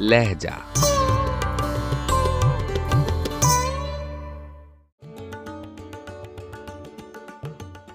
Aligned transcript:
لہجہ۔ 0.00 0.48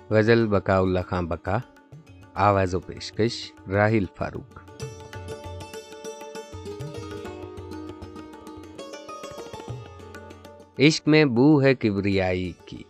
غزل 0.09 0.47
بقا 0.47 0.77
اللہ 0.77 0.99
خان 1.09 1.27
بکا، 1.27 1.57
آواز 2.33 2.75
و 2.75 2.79
پیشکش 2.79 3.51
راہل 3.71 4.05
فاروق۔ 4.15 4.59
عشق 10.79 11.07
میں 11.07 11.25
بو 11.25 11.61
ہے 11.61 11.75
کبریائی 11.75 12.51
کی، 12.65 12.83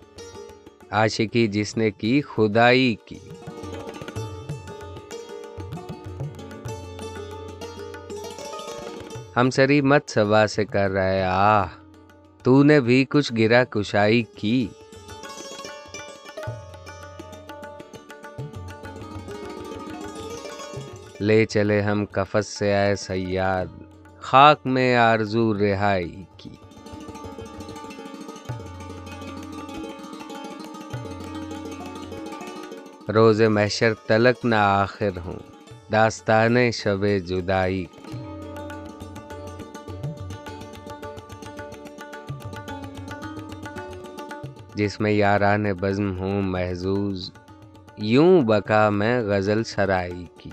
عاشقی 0.91 1.47
جس 1.47 1.77
نے 1.77 1.91
کی 1.91 2.21
خدائی 2.21 2.95
کی۔ 3.05 3.19
ہم 9.37 9.49
سری 9.49 9.81
مت 9.81 10.09
سوا 10.09 10.47
سے 10.47 10.65
کر 10.65 10.89
رہے 10.89 11.23
آہ، 11.23 11.67
تو 12.43 12.63
نے 12.63 12.79
بھی 12.79 13.05
کچھ 13.09 13.33
گرا 13.37 13.63
کشائی 13.63 14.23
کی۔ 14.23 14.67
لے 21.19 21.45
چلے 21.45 21.81
ہم 21.81 22.05
کفس 22.05 22.47
سے 22.47 22.73
آئے 22.73 22.95
سیاد، 22.95 23.65
خاک 24.19 24.59
میں 24.65 24.95
آرزو 24.95 25.53
رہائی 25.53 26.23
کی۔ 26.37 26.49
روز 33.13 33.41
محشر 33.41 33.93
تلک 34.07 34.45
نہ 34.45 34.55
آخر 34.55 35.17
ہوں، 35.25 35.39
داستان 35.91 36.71
شب 36.71 37.05
جدائی 37.25 37.85
کی۔ 37.85 38.22
جس 44.75 44.99
میں 44.99 45.11
یاران 45.11 45.65
بزم 45.79 46.17
ہوں 46.17 46.41
محظوظ 46.41 47.31
یوں 47.97 48.41
بکا 48.41 48.89
میں 48.89 49.21
غزل 49.21 49.63
سرائی 49.63 50.25
کی۔ 50.37 50.49